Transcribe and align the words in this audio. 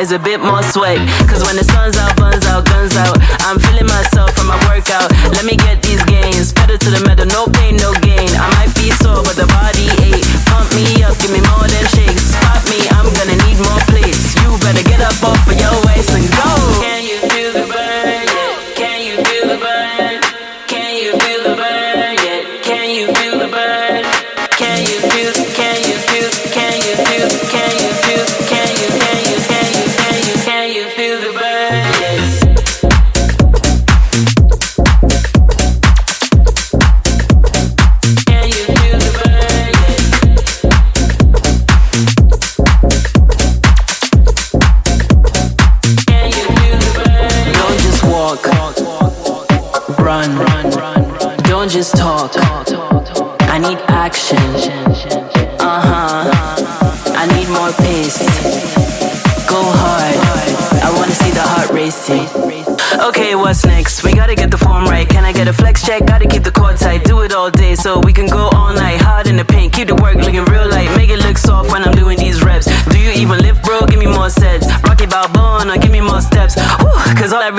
is 0.00 0.12
a 0.12 0.18
bit 0.18 0.40
more 0.40 0.62
sway. 0.62 0.96
Cause 1.28 1.44
when 1.46 1.58
it's. 1.58 1.79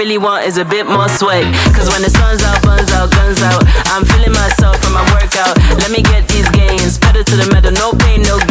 really 0.02 0.18
want 0.18 0.44
is 0.44 0.58
a 0.58 0.66
bit 0.66 0.88
more 0.88 1.08
sweat. 1.08 1.46
Cause 1.78 1.88
when 1.94 2.02
the 2.02 2.10
sun's 2.10 2.42
out, 2.42 2.58
buns 2.64 2.92
out, 2.92 3.12
guns 3.12 3.40
out, 3.44 3.62
I'm 3.94 4.04
feeling 4.04 4.34
myself 4.34 4.82
from 4.82 4.94
my 4.94 5.06
workout. 5.14 5.54
Let 5.78 5.92
me 5.92 6.02
get 6.02 6.28
these 6.28 6.50
gains, 6.50 6.98
pedal 6.98 7.24
to 7.24 7.36
the 7.36 7.46
metal, 7.54 7.72
no 7.72 7.94
pain, 7.94 8.24
no 8.24 8.40
gain. 8.50 8.51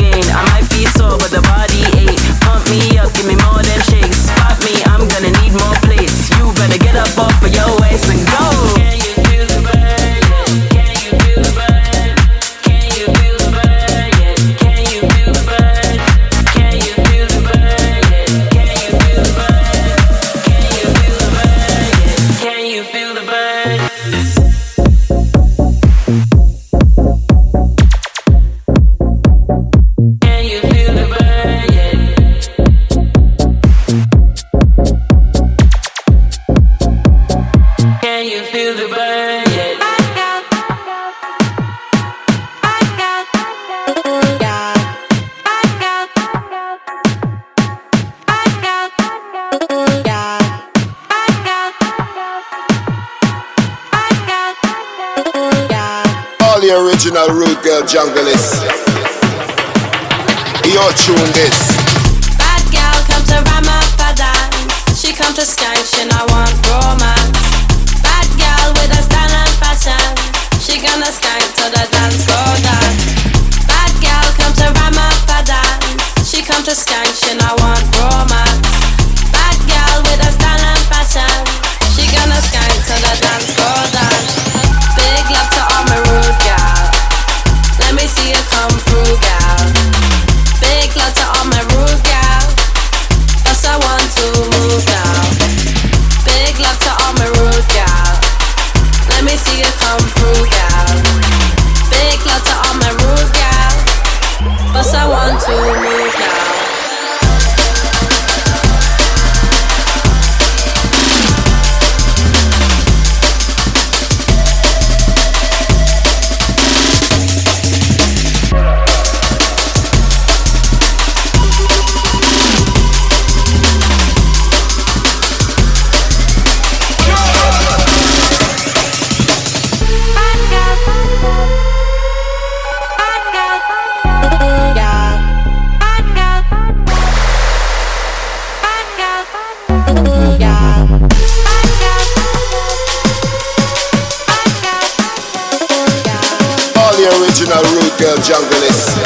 Original 147.31 147.62
rude 147.75 147.97
girl 147.99 148.17
junglist. 148.17 148.97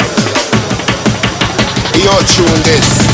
Yo, 2.03 2.11
tune 2.25 2.63
this. 2.63 3.04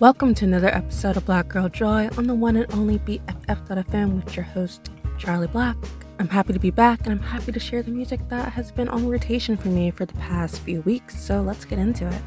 Welcome 0.00 0.32
to 0.34 0.44
another 0.44 0.68
episode 0.68 1.16
of 1.16 1.26
Black 1.26 1.48
Girl 1.48 1.68
Joy 1.68 2.08
on 2.16 2.28
the 2.28 2.34
one 2.34 2.54
and 2.54 2.72
only 2.72 3.00
BFF.fm 3.00 4.14
with 4.14 4.36
your 4.36 4.44
host, 4.44 4.92
Charlie 5.18 5.48
Black. 5.48 5.74
I'm 6.20 6.28
happy 6.28 6.52
to 6.52 6.60
be 6.60 6.70
back 6.70 7.00
and 7.02 7.10
I'm 7.10 7.20
happy 7.20 7.50
to 7.50 7.58
share 7.58 7.82
the 7.82 7.90
music 7.90 8.20
that 8.28 8.52
has 8.52 8.70
been 8.70 8.88
on 8.88 9.08
rotation 9.08 9.56
for 9.56 9.66
me 9.66 9.90
for 9.90 10.06
the 10.06 10.14
past 10.14 10.60
few 10.60 10.82
weeks, 10.82 11.20
so 11.20 11.42
let's 11.42 11.64
get 11.64 11.80
into 11.80 12.06
it. 12.06 12.22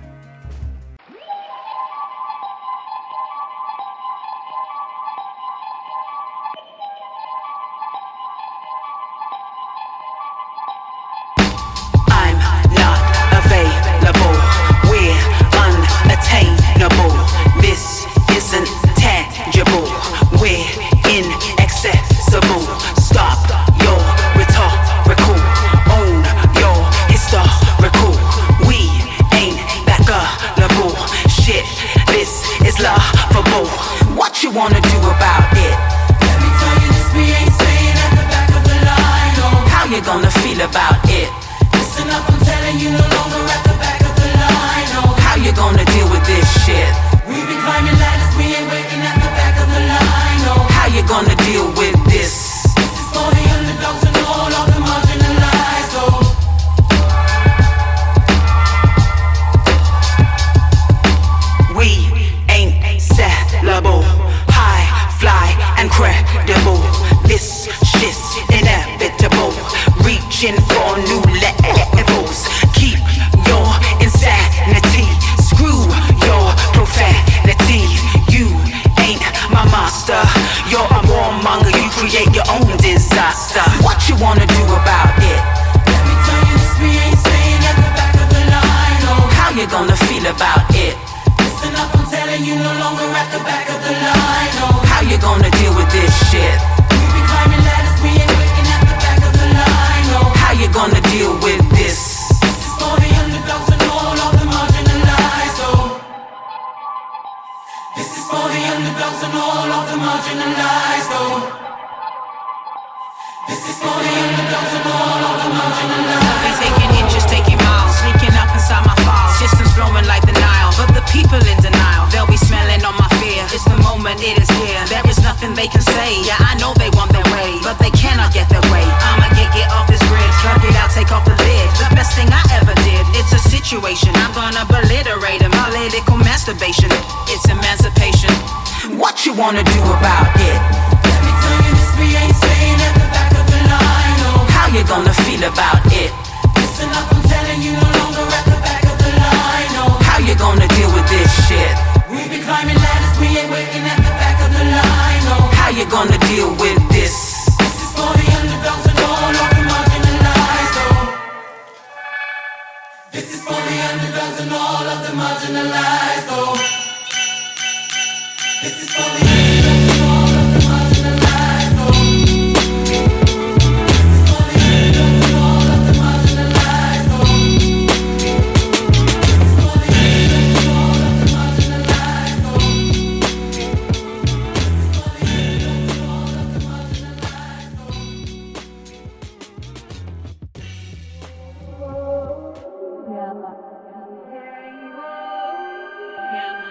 him. 196.31 196.70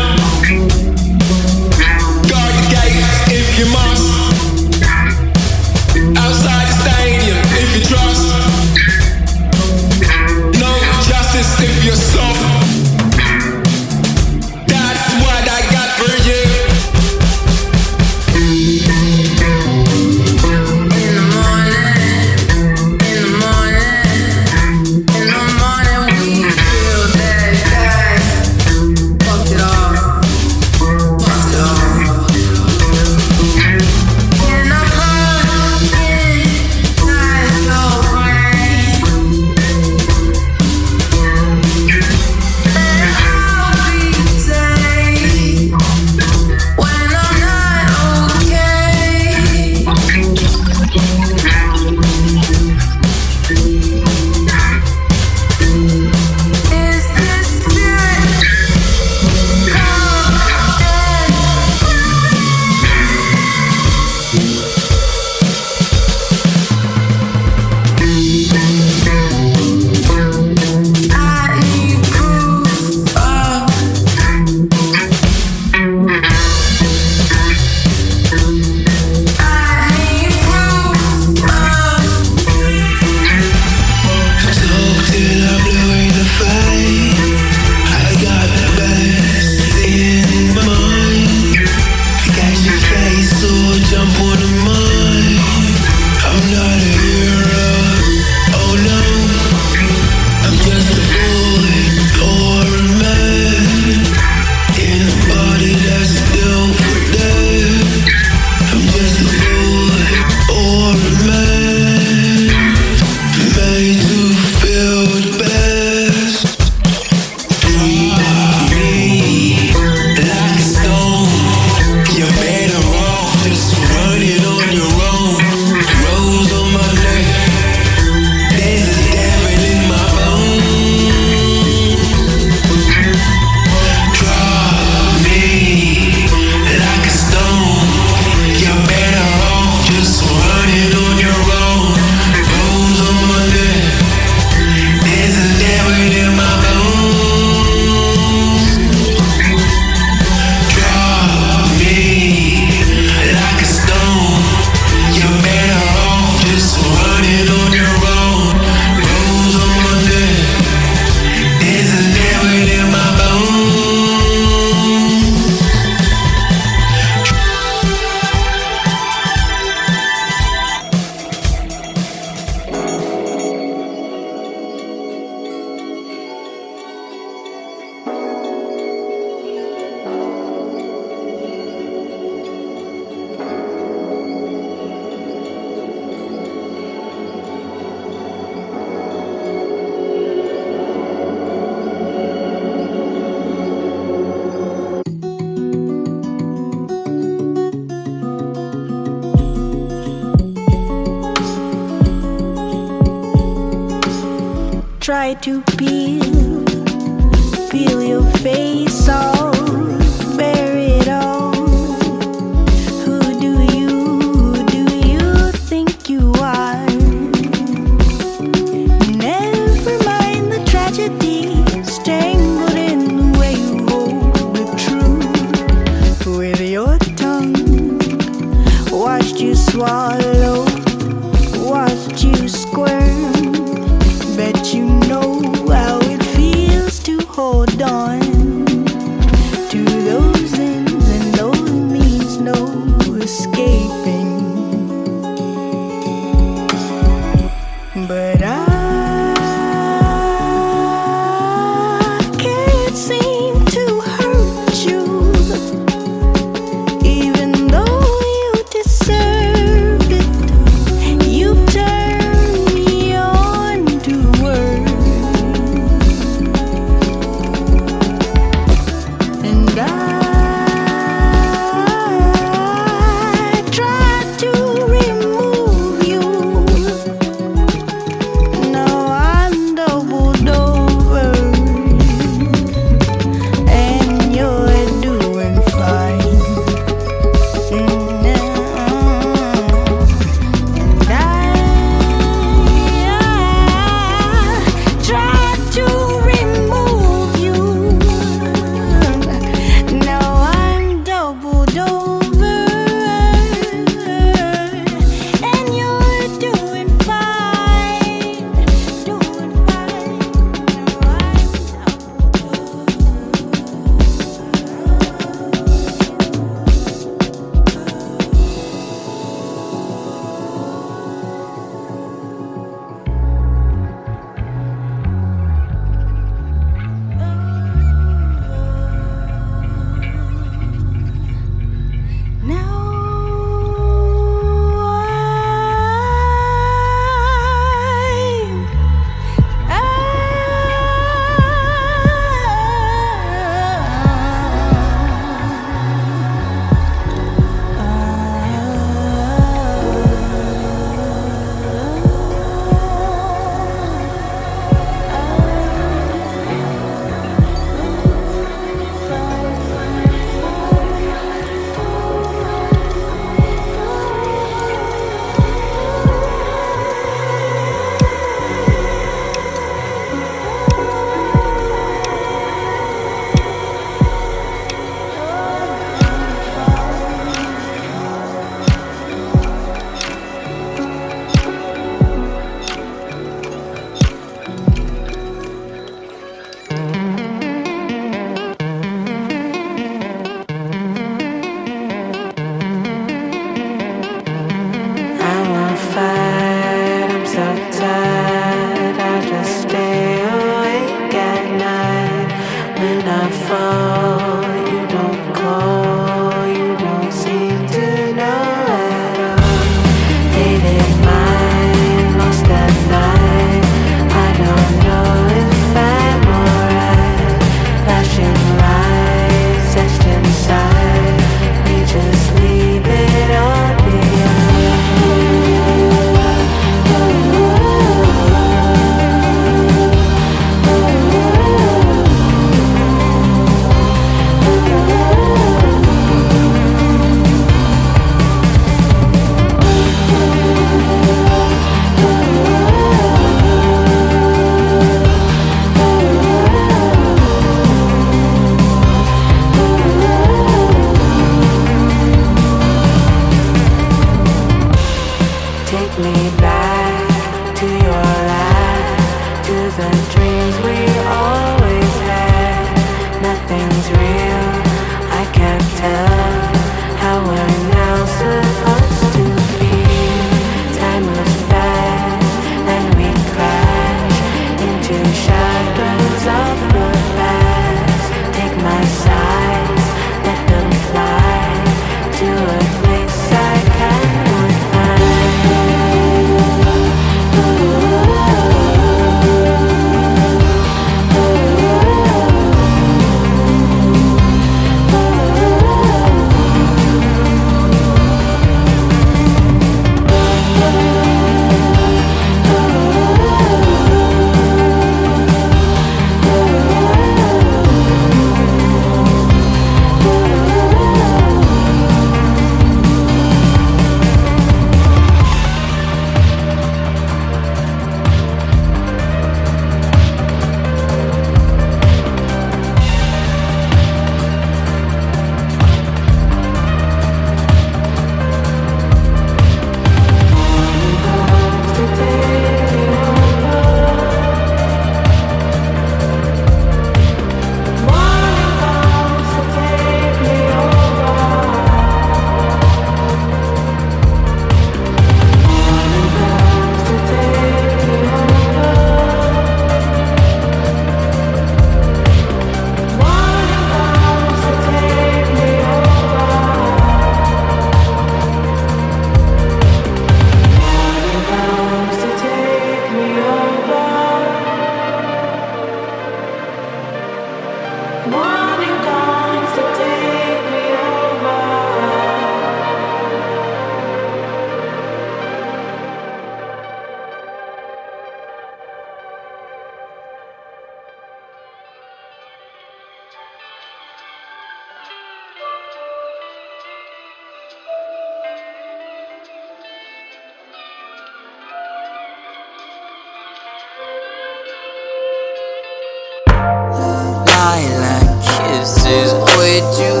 You 599.79 600.00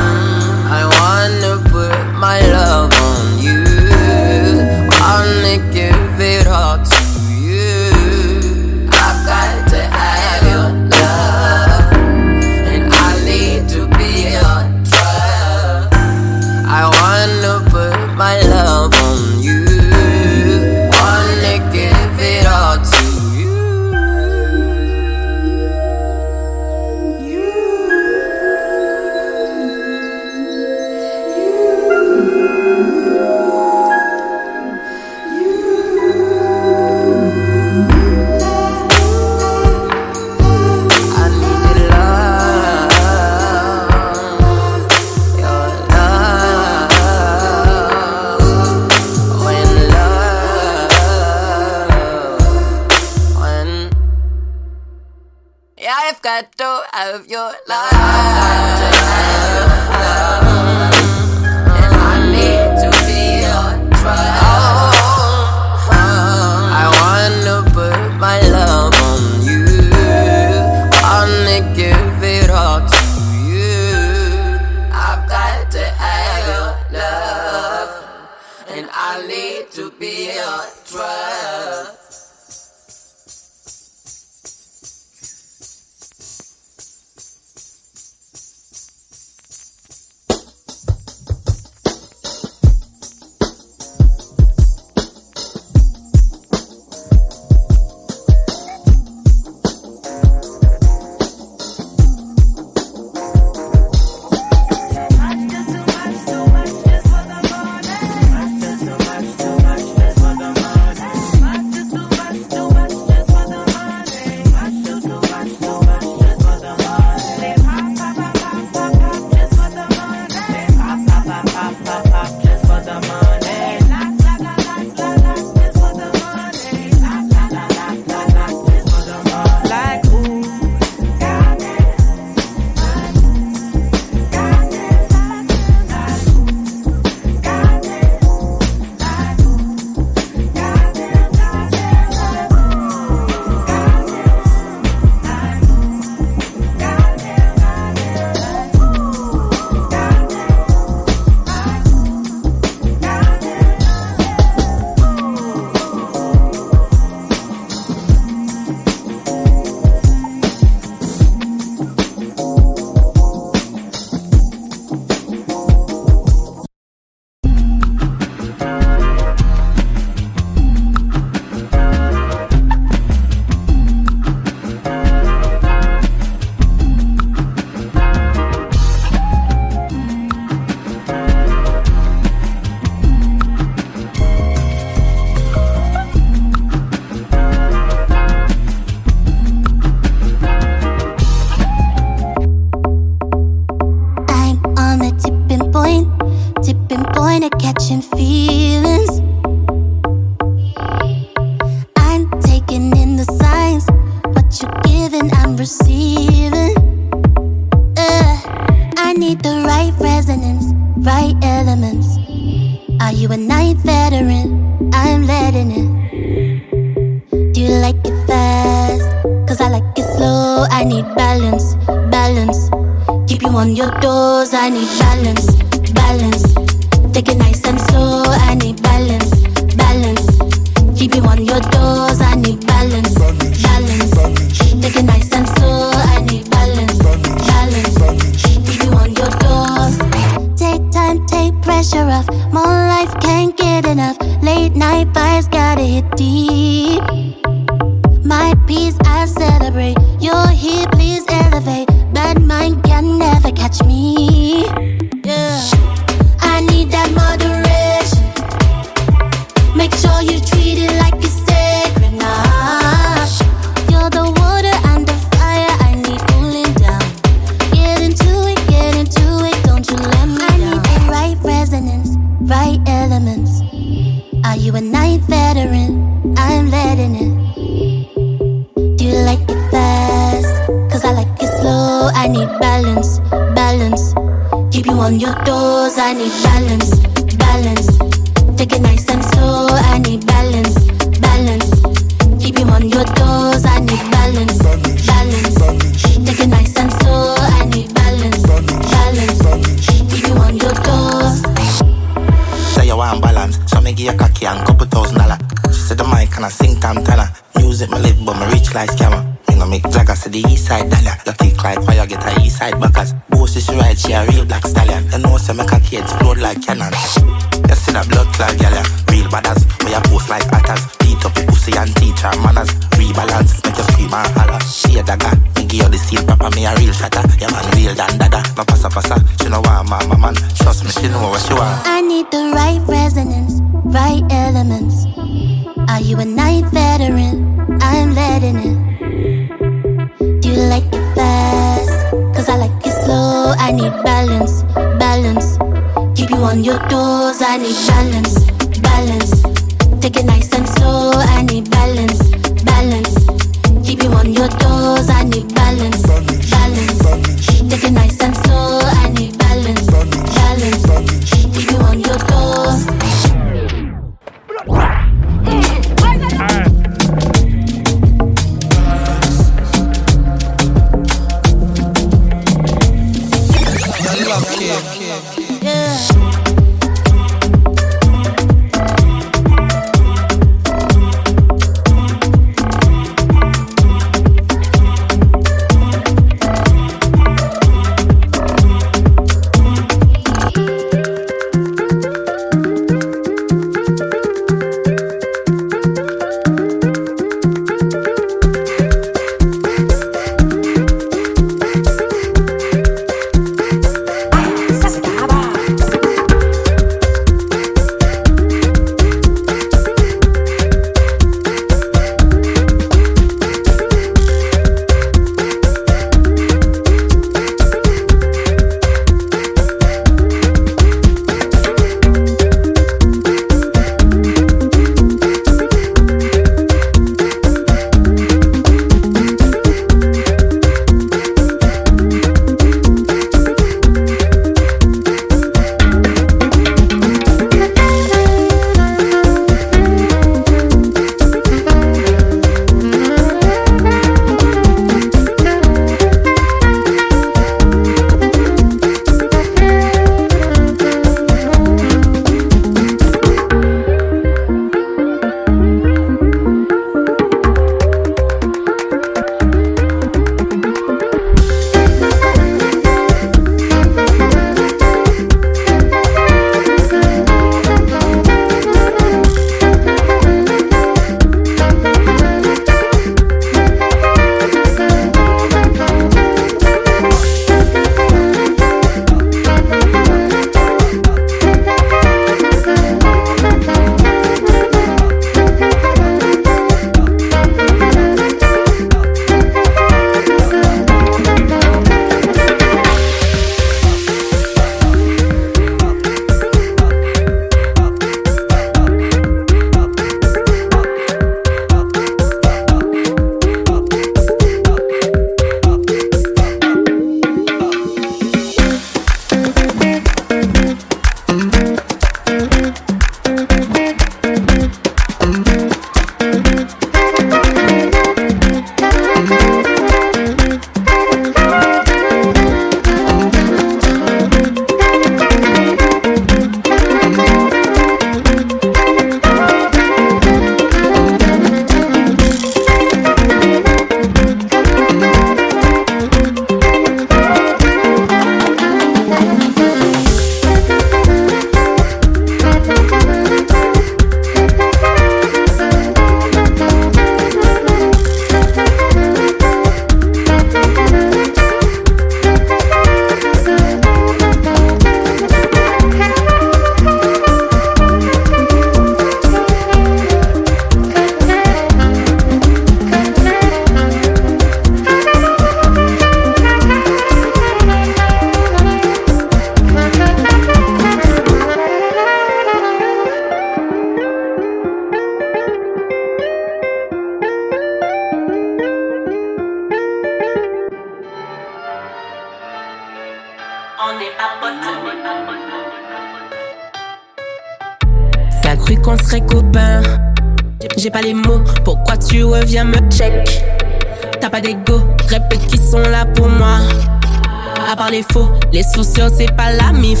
soucieux, 598.76 599.08
c'est 599.16 599.34
pas 599.34 599.52
la 599.52 599.72
mif. 599.72 600.00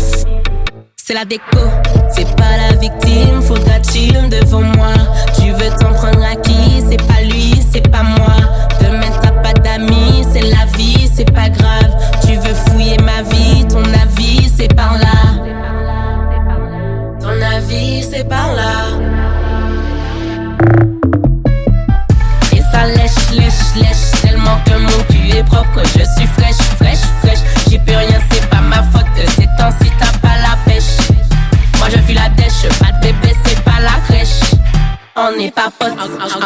C'est 0.96 1.14
la 1.14 1.24
déco, 1.24 1.60
c'est 2.10 2.36
pas 2.36 2.56
la 2.56 2.76
victime, 2.76 3.40
faudra 3.40 3.75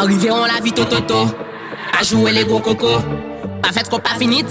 Arrivé 0.01 0.31
on 0.31 0.45
la 0.45 0.59
vie 0.63 0.71
toto 0.71 0.95
À 1.99 2.03
jouer 2.03 2.31
les 2.31 2.43
gros 2.43 2.59
cocos. 2.59 3.03
Pas 3.61 3.71
fait 3.71 3.87
qu'on 3.87 3.99
pas 3.99 4.15
fini, 4.17 4.43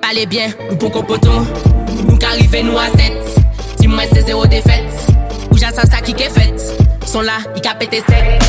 Pas 0.00 0.12
les 0.14 0.26
biens, 0.26 0.50
ou 0.70 0.76
pour 0.76 0.92
poteau 1.04 1.44
Nous 2.08 2.16
qu'arriver 2.18 2.62
nous 2.62 2.78
à 2.78 2.86
7 2.86 3.12
Dis-moi 3.80 4.04
c'est 4.12 4.24
zéro 4.24 4.46
défaite. 4.46 4.92
Ou 5.50 5.58
j'assens 5.58 5.90
ça 5.90 6.00
qui 6.00 6.12
est 6.12 6.30
faite 6.30 6.62
Sont 7.04 7.22
là, 7.22 7.38
ils 7.56 7.60
capent 7.60 7.80
pété 7.80 7.96
sec 8.08 8.42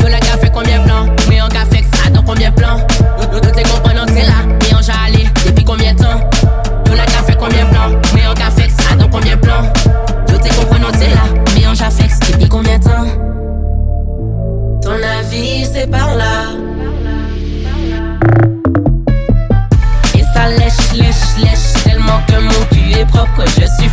Yo 0.00 0.06
le 0.06 0.18
café 0.18 0.48
combien 0.50 0.82
blanc 0.82 1.14
Mais 1.28 1.42
en 1.42 1.48
café 1.48 1.84
ça 1.92 2.08
dans 2.08 2.22
combien 2.22 2.52
plan? 2.52 2.78
Yo 3.30 3.40
t'es 3.40 3.62
comprenant 3.64 4.06
c'est 4.06 4.22
là. 4.22 4.46
Mais 4.62 4.74
en 4.74 5.04
allé 5.04 5.28
depuis 5.44 5.64
combien 5.66 5.92
de 5.92 5.98
temps? 5.98 6.20
Yo 6.86 6.92
le 6.92 7.04
café 7.04 7.34
combien 7.38 7.66
blanc 7.66 8.00
Mais 8.14 8.26
en 8.26 8.32
café 8.32 8.70
ça 8.70 8.96
dans 8.96 9.10
combien 9.10 9.36
plan? 9.36 9.62
Yo 10.30 10.38
t'es 10.38 10.48
comprenant 10.56 10.88
c'est 10.94 11.10
là 11.10 11.37
par 15.90 16.14
là. 16.14 16.50
Et 20.14 20.22
ça 20.34 20.48
lèche, 20.48 20.92
lèche, 20.94 21.42
lèche 21.42 21.82
Tellement 21.84 22.20
que 22.26 22.40
mon 22.40 22.66
cul 22.70 22.98
est 22.98 23.06
propre 23.06 23.44
Je 23.46 23.66
suis 23.80 23.90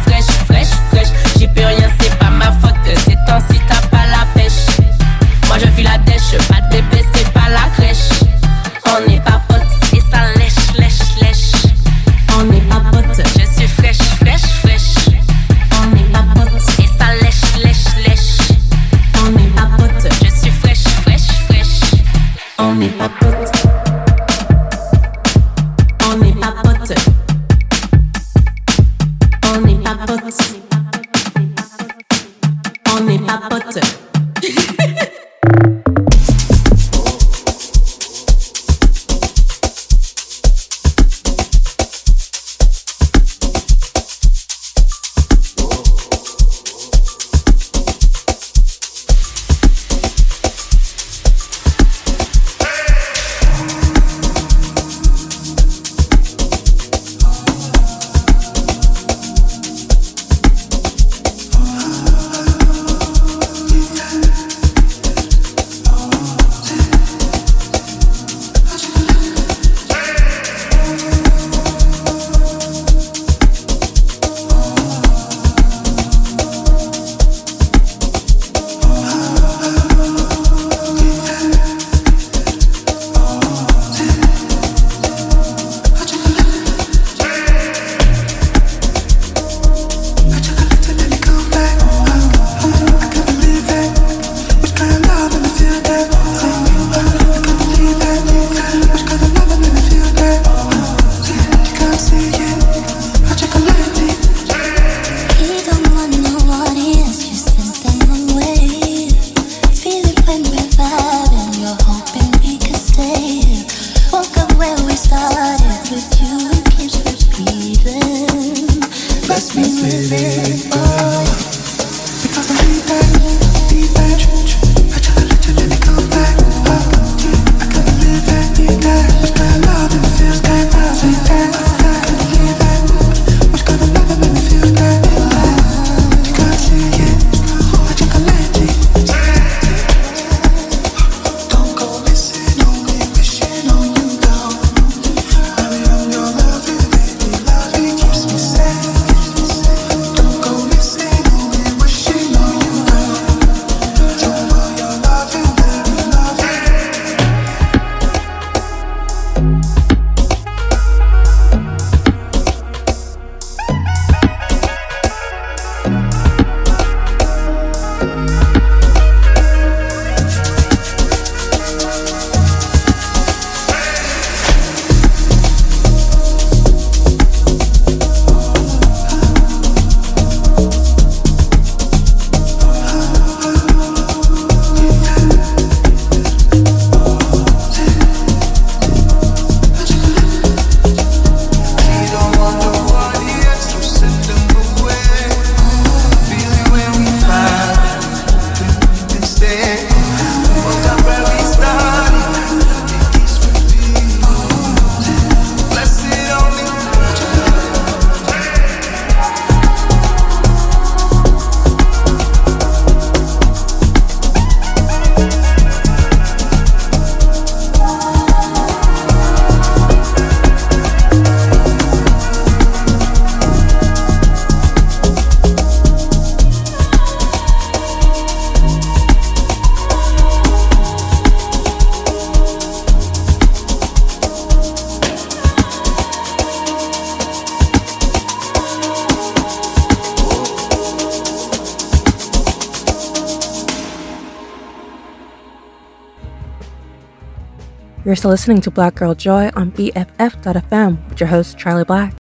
You're 248.05 248.15
still 248.15 248.29
listening 248.29 248.61
to 248.61 248.71
Black 248.71 248.95
Girl 248.95 249.15
Joy 249.15 249.49
on 249.55 249.71
BFF.fm 249.71 251.09
with 251.09 251.19
your 251.19 251.27
host, 251.27 251.57
Charlie 251.57 251.83
Black. 251.83 252.13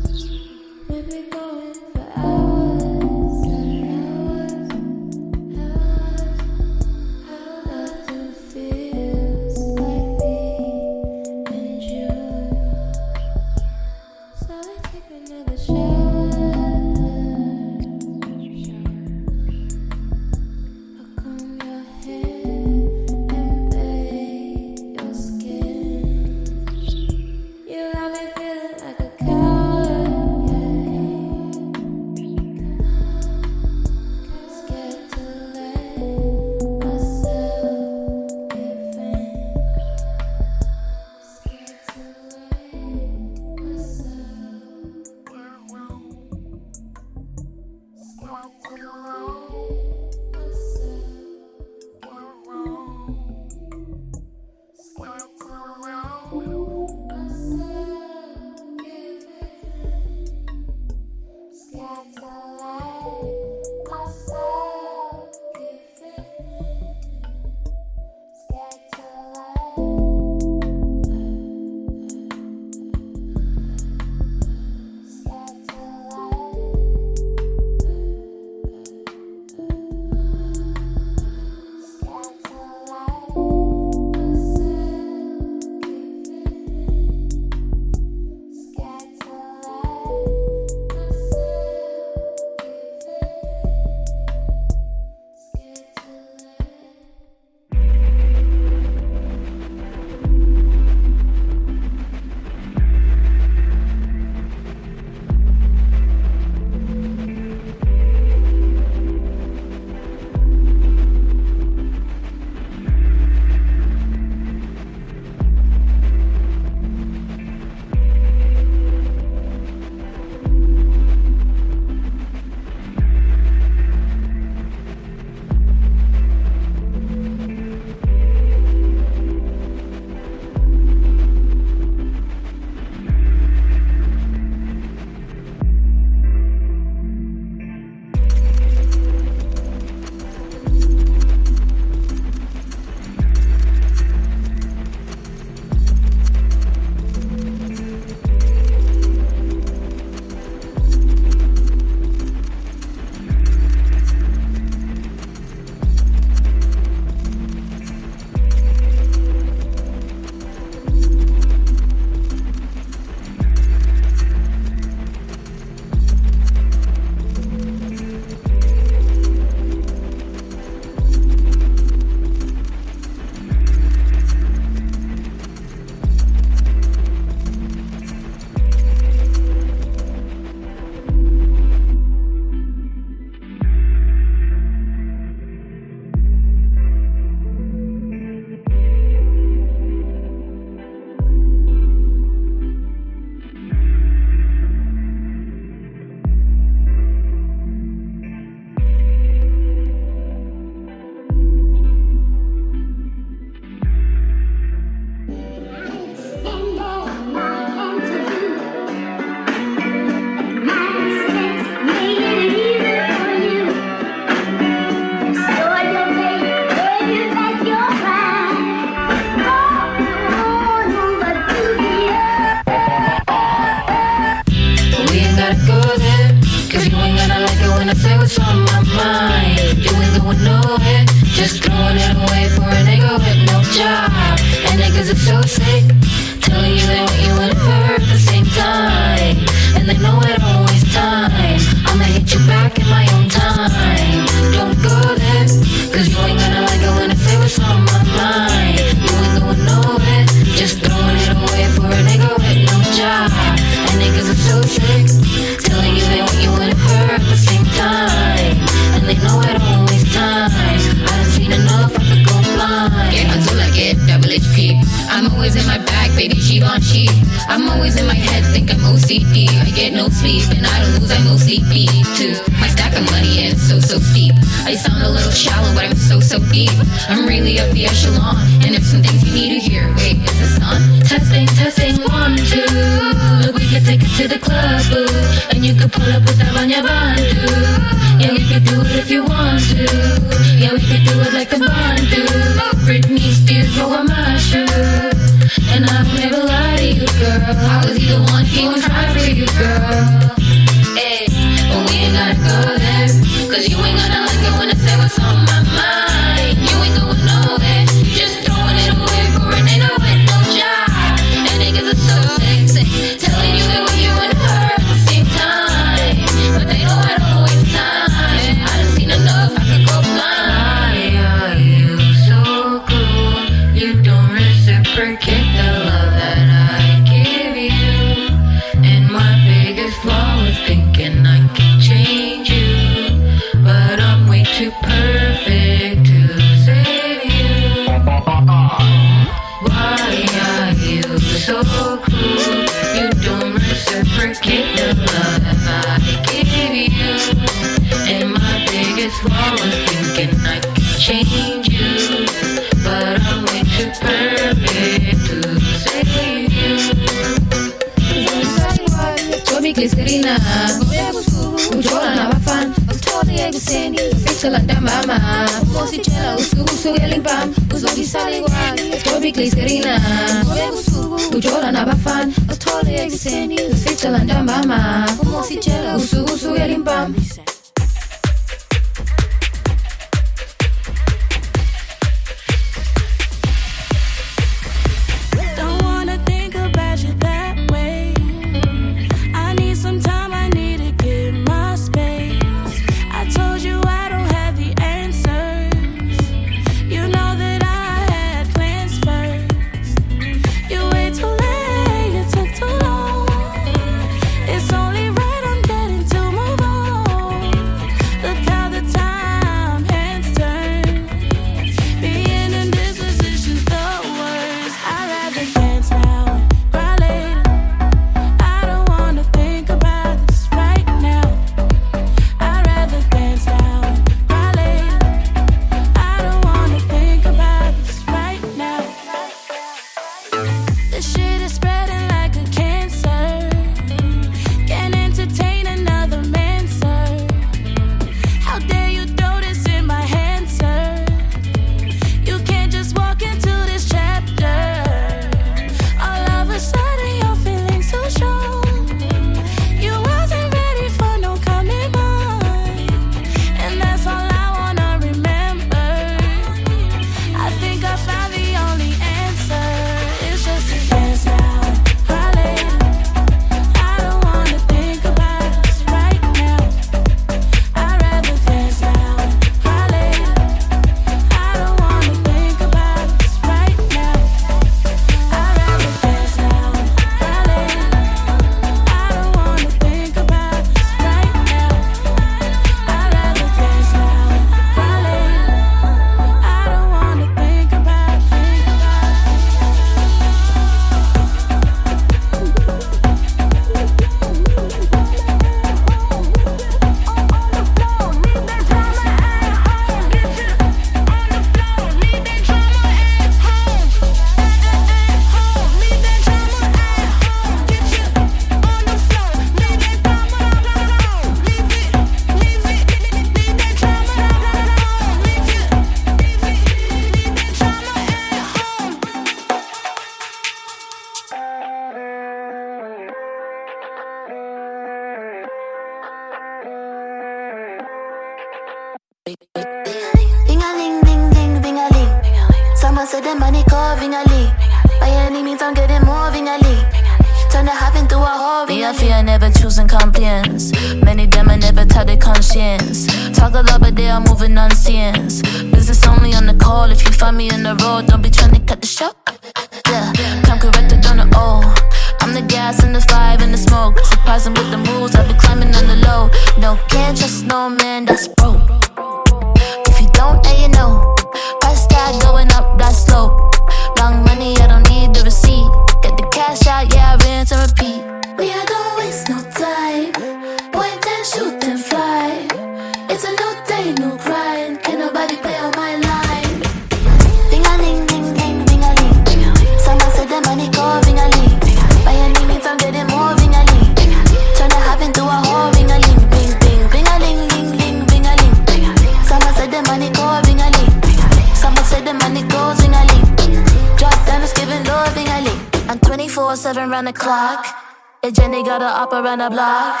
block. 599.52 600.00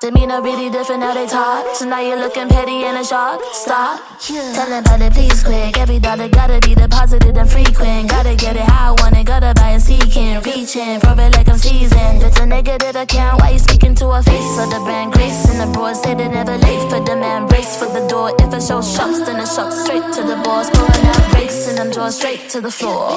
Demeanor 0.00 0.42
really 0.42 0.70
different 0.70 1.00
now 1.00 1.14
they 1.14 1.26
talk. 1.26 1.74
So 1.74 1.86
now 1.86 2.00
you're 2.00 2.18
looking 2.18 2.48
petty 2.48 2.84
and 2.84 2.98
in 2.98 3.04
shock. 3.04 3.40
Stop. 3.52 4.00
Yeah. 4.28 4.52
Telling 4.52 5.02
it, 5.02 5.12
please 5.12 5.42
quick. 5.42 5.78
Every 5.78 5.98
dollar 5.98 6.28
gotta 6.28 6.60
be 6.60 6.74
deposited 6.74 7.36
and 7.36 7.50
frequent. 7.50 8.10
Gotta 8.10 8.36
get 8.36 8.56
it 8.56 8.68
how 8.68 8.94
I 8.94 9.02
want 9.02 9.16
it. 9.16 9.26
Gotta 9.26 9.52
buy 9.54 9.70
and 9.70 9.82
seek 9.82 10.16
and 10.16 10.44
reach 10.46 10.76
it 10.76 11.02
like 11.02 11.48
I'm 11.48 11.58
seasoned. 11.58 12.22
It's 12.22 12.38
a 12.38 12.46
negative 12.46 12.96
account. 12.96 13.40
Why 13.40 13.50
you 13.50 13.58
speaking 13.58 13.94
to 13.96 14.06
a 14.10 14.22
face? 14.22 14.58
of 14.62 14.70
the 14.70 14.80
brand 14.84 15.12
grace 15.12 15.48
and 15.50 15.58
the 15.58 15.78
boys 15.78 16.02
say 16.02 16.14
they 16.14 16.28
never 16.28 16.56
late. 16.58 16.84
For 16.90 17.00
the 17.00 17.16
man 17.16 17.46
race 17.48 17.76
for 17.78 17.86
the 17.86 18.06
door. 18.06 18.30
If 18.38 18.52
it 18.52 18.62
shows 18.62 18.86
shops 18.94 19.20
then 19.26 19.40
it 19.40 19.48
shot 19.48 19.72
straight 19.72 20.06
to 20.16 20.22
the 20.22 20.36
balls. 20.44 20.70
Pulling 20.70 21.06
out 21.06 21.30
brakes 21.32 21.66
and 21.68 21.80
i 21.80 21.90
draw 21.90 22.10
straight 22.10 22.48
to 22.50 22.60
the 22.60 22.70
floor. 22.70 23.08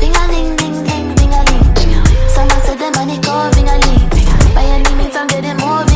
Ding 0.00 0.14
a 0.14 0.24
ling 0.32 0.56
ding 0.56 0.78
ding 0.88 1.14
ding 1.18 1.32
a 1.34 1.42
ling. 1.50 1.66
Someone 2.34 2.62
said 2.62 2.78
the 2.78 2.90
money 2.94 3.18
go 3.18 3.50
ring 3.56 3.68
a 3.68 3.78
ling. 3.86 4.06
I'm 5.16 5.26
getting 5.28 5.56
more. 5.56 5.95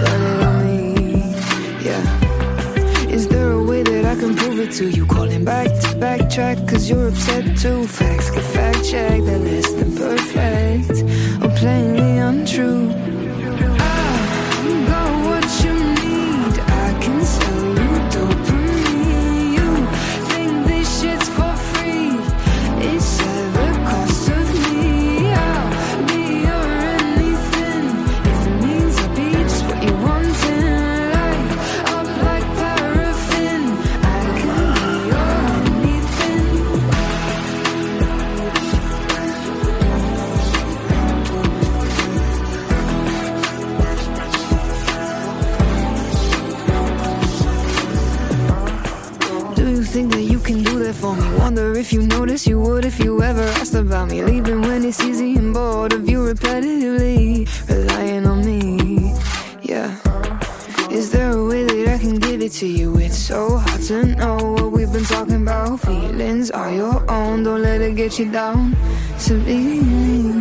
to 4.81 4.89
you 4.89 5.05
calling 5.05 5.45
back 5.45 5.67
to 5.67 5.89
backtrack 5.99 6.67
cause 6.67 6.89
you're 6.89 7.09
upset 7.09 7.55
too. 7.55 7.85
Facts 7.85 8.31
get 8.31 8.43
fact 8.43 8.83
check 8.83 9.21
they're 9.21 9.37
less 9.37 9.71
than 9.73 9.95
perfect. 9.95 11.03
Or 11.43 11.49
plainly 11.59 12.17
untrue. 12.17 13.10
for 51.01 51.15
me. 51.15 51.27
Wonder 51.39 51.73
if 51.73 51.91
you 51.91 52.03
notice 52.05 52.45
you 52.45 52.59
would 52.61 52.85
if 52.85 52.99
you 52.99 53.23
ever 53.23 53.41
asked 53.59 53.73
about 53.73 54.09
me. 54.09 54.23
Leaving 54.23 54.61
when 54.61 54.85
it's 54.85 55.01
easy 55.01 55.35
and 55.35 55.51
bored 55.51 55.93
of 55.93 56.07
you 56.07 56.19
repetitively 56.19 57.47
relying 57.67 58.25
on 58.27 58.45
me. 58.45 59.15
Yeah. 59.63 59.89
Is 60.91 61.11
there 61.11 61.31
a 61.31 61.43
way 61.49 61.63
that 61.63 61.87
I 61.95 61.97
can 61.97 62.19
give 62.19 62.41
it 62.41 62.51
to 62.61 62.67
you? 62.67 62.97
It's 62.97 63.17
so 63.17 63.57
hard 63.57 63.81
to 63.89 64.05
know 64.19 64.37
what 64.57 64.71
we've 64.71 64.93
been 64.93 65.05
talking 65.05 65.41
about. 65.41 65.79
Feelings 65.79 66.51
are 66.51 66.71
your 66.71 66.97
own, 67.09 67.43
don't 67.43 67.63
let 67.63 67.81
it 67.81 67.95
get 67.95 68.19
you 68.19 68.31
down. 68.31 68.75
So 69.17 69.39
be 69.39 69.79
me. 69.81 70.40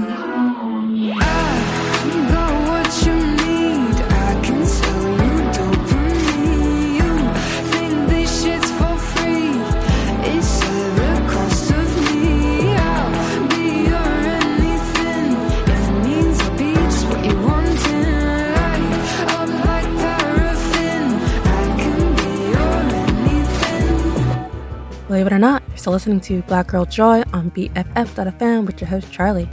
Believe 25.20 25.32
it 25.32 25.36
or 25.36 25.38
not, 25.38 25.62
you're 25.68 25.76
still 25.76 25.92
listening 25.92 26.20
to 26.20 26.40
Black 26.44 26.68
Girl 26.68 26.86
Joy 26.86 27.22
on 27.34 27.50
BFF.fm 27.50 28.64
with 28.64 28.80
your 28.80 28.88
host 28.88 29.12
Charlie. 29.12 29.50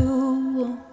you 0.00 0.06
want. 0.56 0.89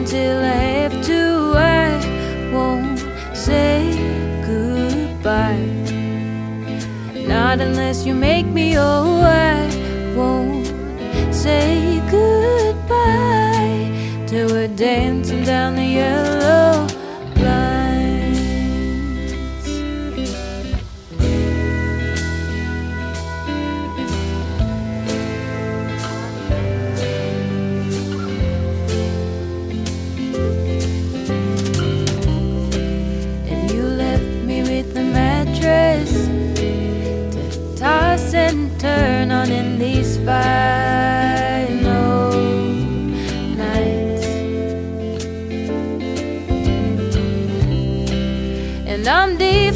until 0.00 0.38
I 0.38 0.62
have 0.82 0.96
to. 1.10 1.52
I 1.56 2.50
won't 2.54 3.00
say 3.36 3.74
goodbye. 4.46 5.66
Not 7.34 7.60
unless 7.60 8.06
you 8.06 8.14
make 8.14 8.46
me. 8.46 8.78
Oh, 8.78 9.20
I 9.20 9.68
won't 10.16 10.66
say 11.34 12.00
goodbye. 12.10 13.82
Till 14.26 14.48
we're 14.48 14.74
dancing 14.74 15.44
down 15.44 15.76
the 15.76 15.84
yellow. 15.84 16.39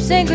Saint 0.05 0.29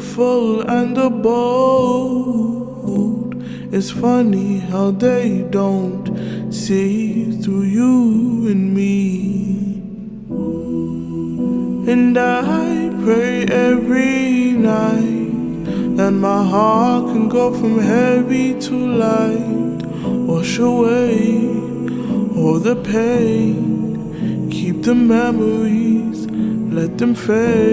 beautiful 0.00 0.62
and 0.62 0.96
the 0.96 1.10
bold. 1.10 2.54
It's 3.72 3.90
funny 3.90 4.58
how 4.58 4.92
they 4.92 5.42
don't 5.50 6.52
see 6.52 7.32
through 7.42 7.64
you 7.64 8.48
and 8.48 8.74
me. 8.74 9.82
And 11.92 12.16
I 12.16 12.90
pray 13.04 13.44
every 13.44 14.52
night 14.52 15.96
that 15.96 16.12
my 16.12 16.44
heart 16.44 17.12
can 17.12 17.28
go 17.28 17.52
from 17.52 17.78
heavy 17.78 18.58
to 18.60 18.74
light, 19.06 19.82
wash 20.30 20.58
away 20.58 21.46
all 22.40 22.58
the 22.58 22.76
pain, 22.76 24.48
keep 24.50 24.82
the 24.82 24.94
memories, 24.94 26.26
let 26.72 26.96
them 26.96 27.14
fade. 27.14 27.69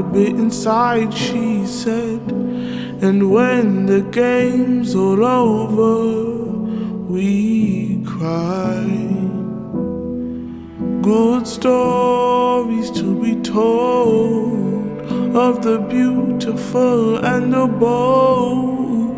A 0.00 0.02
bit 0.02 0.34
inside, 0.44 1.12
she 1.12 1.66
said. 1.66 2.22
And 3.06 3.30
when 3.30 3.84
the 3.84 4.00
game's 4.00 4.94
all 4.94 5.22
over, 5.22 5.94
we 7.12 8.02
cry. 8.06 8.86
Good 11.02 11.46
stories 11.46 12.90
to 12.92 13.08
be 13.22 13.34
told 13.42 15.02
of 15.36 15.62
the 15.62 15.78
beautiful 15.96 17.18
and 17.18 17.52
the 17.52 17.66
bold. 17.66 19.10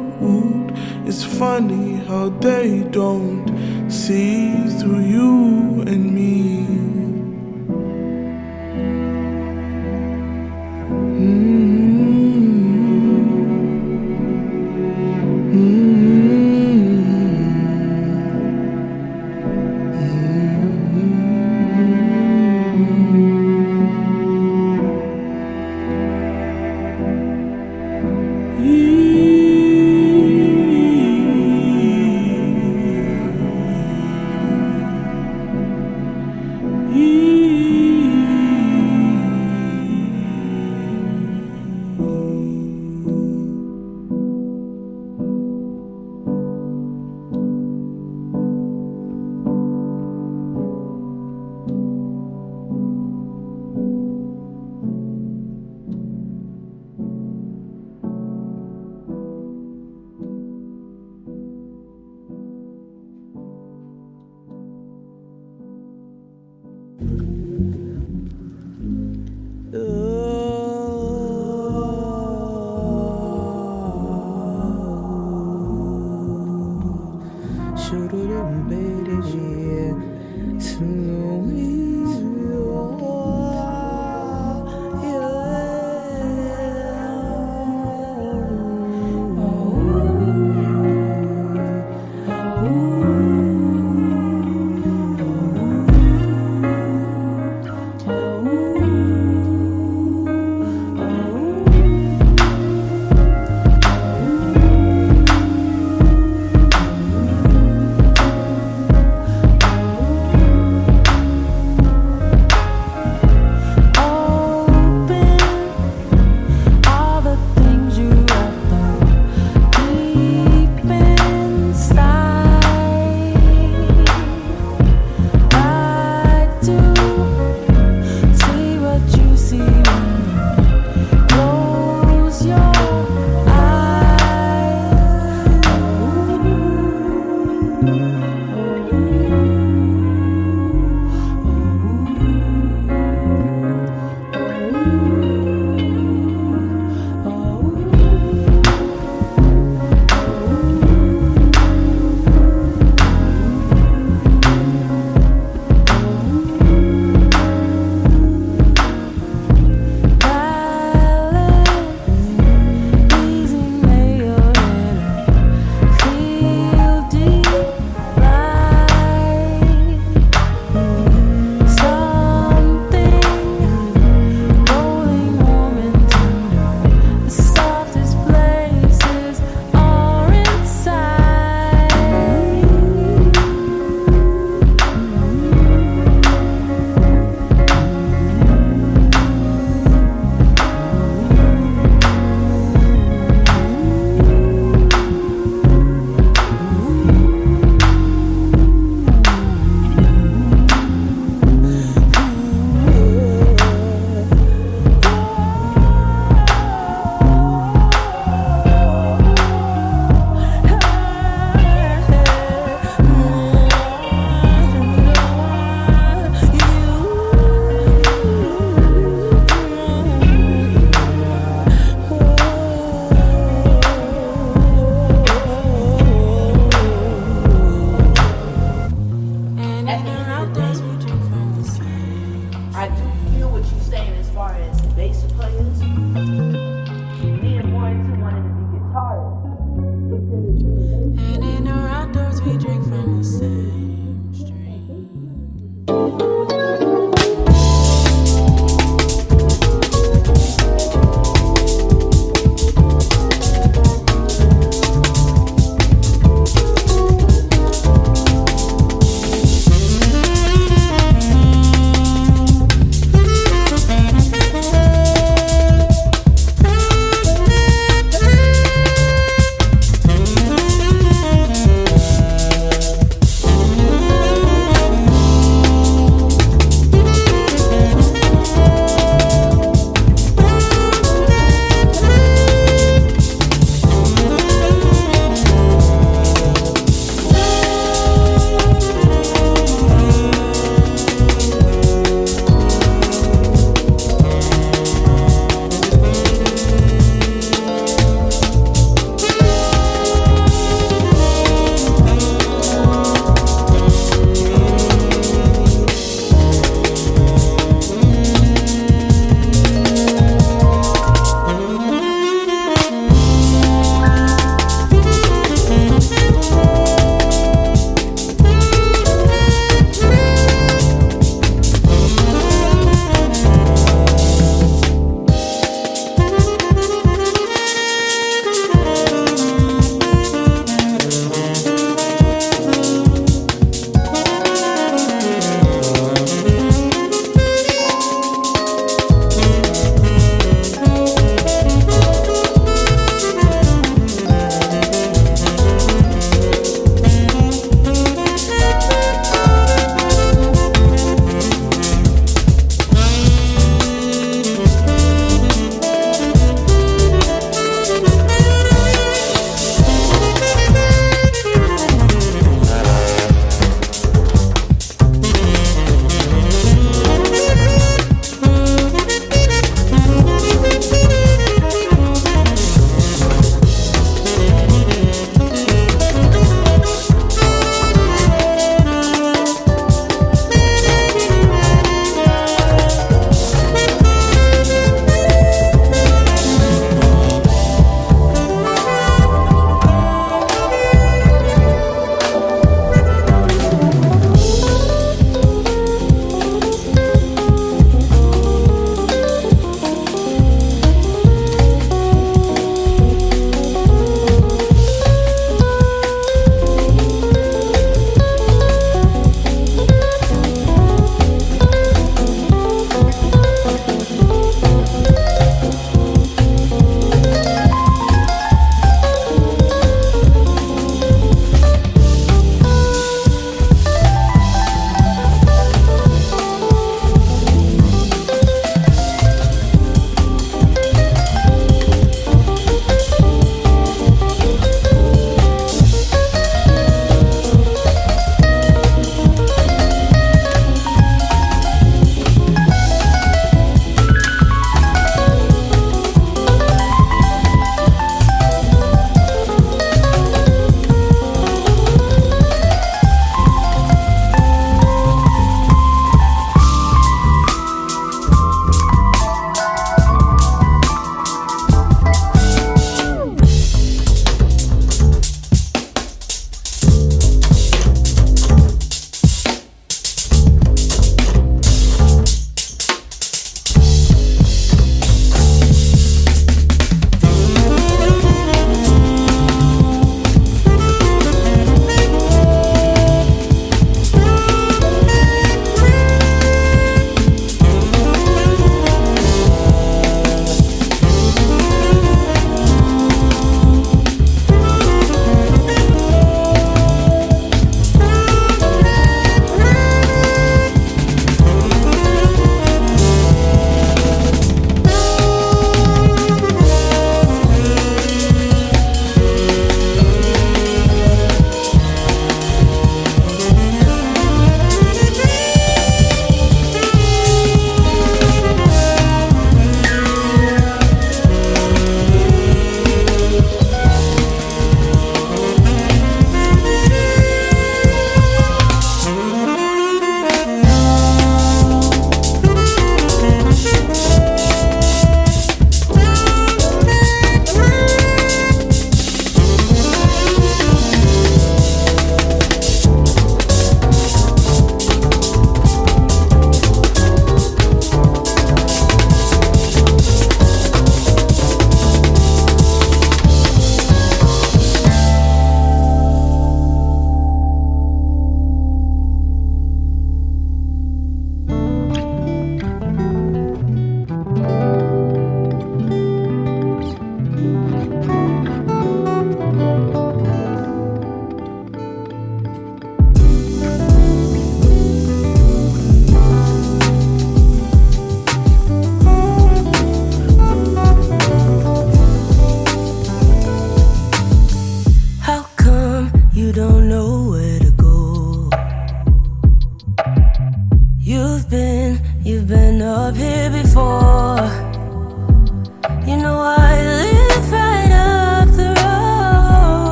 It's 1.06 1.24
funny 1.24 1.96
how 2.08 2.30
they 2.48 2.82
don't 2.90 3.46
see 3.88 4.66
through 4.80 5.04
you 5.16 5.82
and 5.86 6.12
me. 6.12 6.81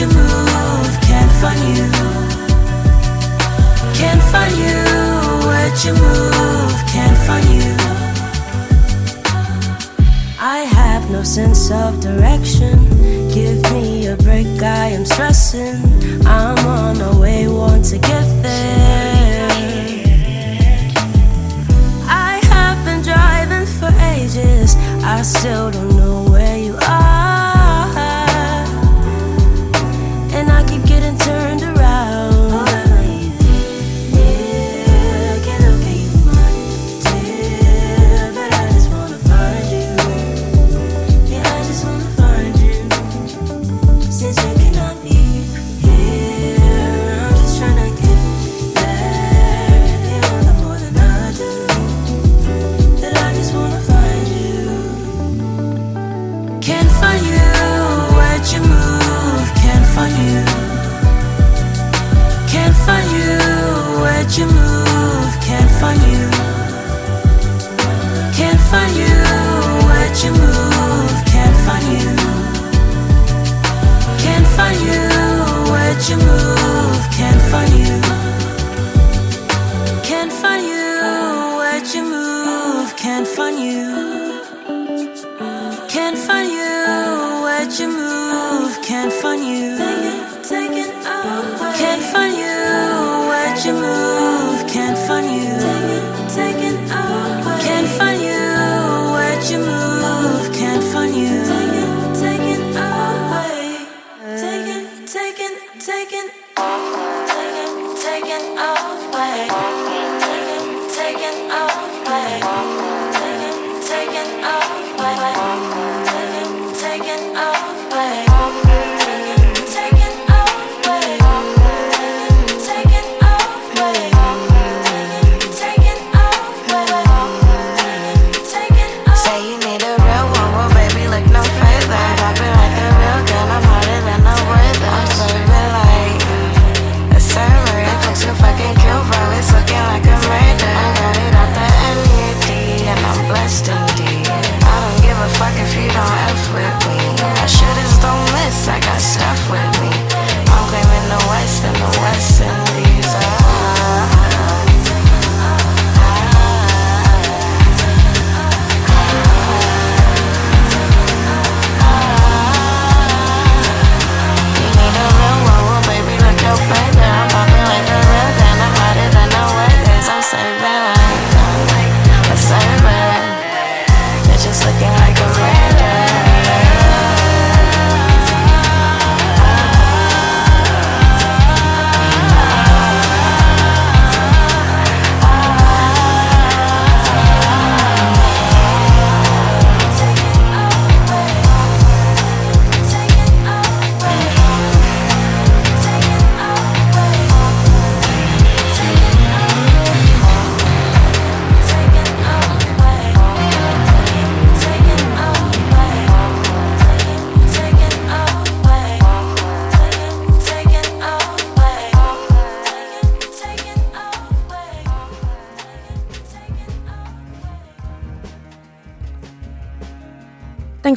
you 0.00 0.06
move, 0.06 0.94
can't 1.02 1.32
find 1.42 1.60
you. 1.76 1.86
Can't 4.00 4.22
find 4.32 4.54
you, 4.56 4.80
Where 5.46 5.72
you 5.84 5.92
move, 5.92 6.76
can't 6.94 7.18
find 7.26 7.46
you. 7.58 7.74
I 10.40 10.60
have 10.78 11.10
no 11.10 11.22
sense 11.22 11.70
of 11.70 12.00
direction. 12.00 12.78
Give 13.28 13.60
me 13.72 14.06
a 14.06 14.16
break, 14.16 14.62
I 14.62 14.86
am 14.96 15.04
stressing. 15.04 15.76
I'm 16.26 16.58
on 16.66 16.98
my 16.98 17.14
way, 17.18 17.46
want 17.48 17.84
to 17.90 17.98
get 17.98 18.26
there. 18.42 19.50
I 22.08 22.40
have 22.54 22.78
been 22.86 23.02
driving 23.02 23.66
for 23.66 23.92
ages, 24.14 24.76
I 25.04 25.20
still 25.20 25.70
don't 25.70 25.99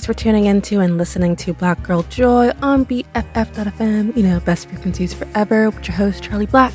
Thanks 0.04 0.20
for 0.20 0.22
tuning 0.22 0.48
into 0.48 0.82
and 0.82 0.98
listening 0.98 1.38
to 1.38 1.54
Black 1.54 1.82
Girl 1.82 2.04
Joy 2.04 2.52
on 2.62 2.86
BFF.fm, 2.86 4.18
you 4.18 4.24
know, 4.24 4.42
best 4.42 4.68
frequencies 4.68 5.14
forever, 5.14 5.70
with 5.70 5.88
your 5.88 5.96
host, 5.96 6.22
Charlie 6.22 6.46
Black. 6.46 6.74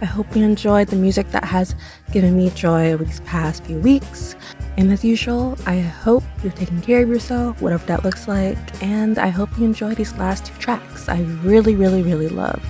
I 0.00 0.04
hope 0.04 0.34
you 0.34 0.42
enjoyed 0.42 0.88
the 0.88 0.96
music 0.96 1.30
that 1.30 1.44
has 1.44 1.76
given 2.10 2.36
me 2.36 2.50
joy 2.50 2.96
these 2.96 3.20
past 3.20 3.62
few 3.62 3.78
weeks. 3.78 4.34
And 4.76 4.90
as 4.90 5.04
usual, 5.04 5.56
I 5.64 5.78
hope 5.78 6.24
you're 6.42 6.50
taking 6.50 6.80
care 6.80 7.04
of 7.04 7.08
yourself, 7.08 7.62
whatever 7.62 7.86
that 7.86 8.02
looks 8.02 8.26
like. 8.26 8.58
And 8.82 9.16
I 9.16 9.28
hope 9.28 9.56
you 9.56 9.64
enjoy 9.64 9.94
these 9.94 10.12
last 10.14 10.46
two 10.46 10.54
tracks. 10.54 11.08
I 11.08 11.20
really, 11.44 11.76
really, 11.76 12.02
really 12.02 12.28
love 12.28 12.60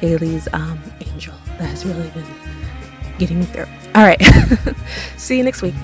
Haley's 0.00 0.46
um, 0.52 0.80
Angel. 1.00 1.34
That 1.58 1.70
has 1.70 1.84
really 1.84 2.08
been 2.10 2.24
getting 3.18 3.40
me 3.40 3.46
through. 3.46 3.66
All 3.96 4.04
right. 4.04 4.22
See 5.16 5.38
you 5.38 5.42
next 5.42 5.60
week. 5.60 5.74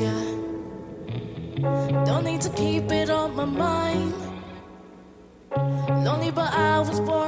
yeah. 0.00 0.24
Don't 2.04 2.24
need 2.24 2.40
to 2.42 2.50
keep 2.50 2.90
it 2.92 3.10
on 3.10 3.34
my 3.36 3.44
mind. 3.44 4.14
Lonely, 6.04 6.30
but 6.30 6.52
I 6.52 6.78
was 6.80 7.00
born. 7.00 7.18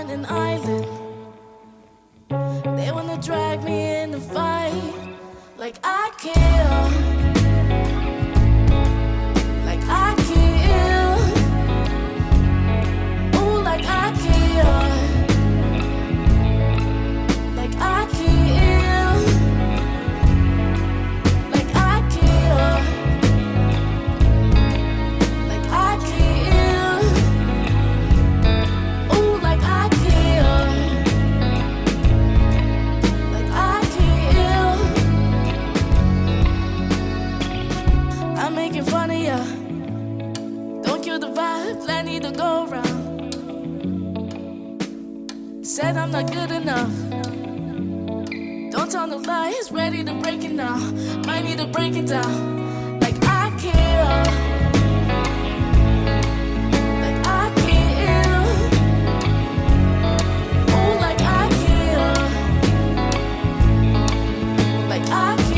They 2.77 2.93
wanna 2.93 3.21
drag 3.23 3.63
me 3.63 4.03
in 4.03 4.21
fight, 4.21 4.93
like 5.57 5.79
I 5.85 6.11
care. 6.19 7.10
go 42.31 42.67
round. 42.67 43.35
Said 45.67 45.97
I'm 45.97 46.11
not 46.11 46.33
good 46.33 46.51
enough. 46.51 46.93
Don't 48.71 48.91
tell 48.91 49.07
no 49.07 49.17
lie, 49.19 49.51
he's 49.51 49.71
ready 49.73 50.05
to 50.05 50.15
break 50.15 50.45
it 50.45 50.53
now. 50.53 50.77
Might 51.27 51.45
need 51.45 51.59
to 51.59 51.67
break 51.67 51.97
it 51.97 52.07
down. 52.07 53.01
Like 53.01 53.17
I 53.25 53.51
care. 53.59 54.41
I 65.13 65.35
oh, 65.37 65.50